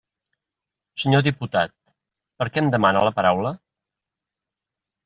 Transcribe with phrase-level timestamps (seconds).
[1.03, 1.75] Senyor diputat,
[2.43, 3.57] per què em demana la paraula?